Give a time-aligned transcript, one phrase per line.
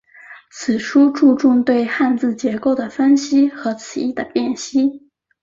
[0.49, 5.11] 此书注重对汉字结构的分析和词义的辨析。